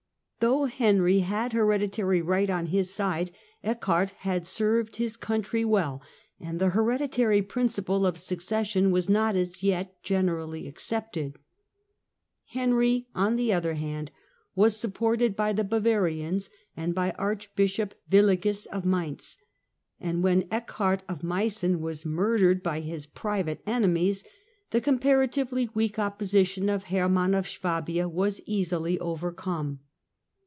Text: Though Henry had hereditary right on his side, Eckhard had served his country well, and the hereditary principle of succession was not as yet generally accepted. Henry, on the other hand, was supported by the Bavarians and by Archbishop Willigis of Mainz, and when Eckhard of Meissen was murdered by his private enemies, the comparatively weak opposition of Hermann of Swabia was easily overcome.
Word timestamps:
Though 0.39 0.65
Henry 0.65 1.19
had 1.19 1.53
hereditary 1.53 2.19
right 2.19 2.49
on 2.49 2.65
his 2.67 2.91
side, 2.91 3.29
Eckhard 3.63 4.09
had 4.21 4.47
served 4.47 4.95
his 4.95 5.15
country 5.15 5.63
well, 5.63 6.01
and 6.39 6.57
the 6.59 6.69
hereditary 6.69 7.43
principle 7.43 8.07
of 8.07 8.17
succession 8.17 8.89
was 8.89 9.07
not 9.07 9.35
as 9.35 9.61
yet 9.61 10.01
generally 10.01 10.67
accepted. 10.67 11.37
Henry, 12.53 13.05
on 13.13 13.35
the 13.35 13.53
other 13.53 13.75
hand, 13.75 14.09
was 14.55 14.75
supported 14.75 15.35
by 15.35 15.53
the 15.53 15.63
Bavarians 15.63 16.49
and 16.75 16.95
by 16.95 17.11
Archbishop 17.19 17.93
Willigis 18.09 18.65
of 18.65 18.83
Mainz, 18.83 19.37
and 19.99 20.23
when 20.23 20.47
Eckhard 20.49 21.01
of 21.07 21.21
Meissen 21.23 21.81
was 21.81 22.03
murdered 22.03 22.63
by 22.63 22.79
his 22.79 23.05
private 23.05 23.61
enemies, 23.67 24.23
the 24.71 24.81
comparatively 24.81 25.69
weak 25.75 25.99
opposition 25.99 26.67
of 26.67 26.85
Hermann 26.85 27.35
of 27.35 27.47
Swabia 27.47 28.09
was 28.09 28.41
easily 28.47 28.97
overcome. 28.97 29.81